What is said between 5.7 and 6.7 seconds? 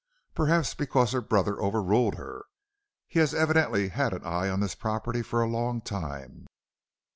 time.'